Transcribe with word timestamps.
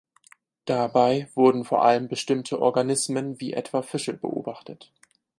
Dabei 0.65 1.29
wurden 1.35 1.63
vor 1.63 1.85
allem 1.85 2.07
bestimmte 2.07 2.59
Organismen 2.59 3.39
wie 3.39 3.53
etwa 3.53 3.83
Fische 3.83 4.13
beobachtet. 4.15 4.91